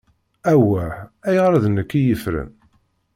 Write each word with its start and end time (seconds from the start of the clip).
Awah! 0.53 0.93
Ayɣer 1.27 1.53
d 1.63 1.65
nekk 1.69 1.91
i 1.99 2.01
yefren? 2.05 2.49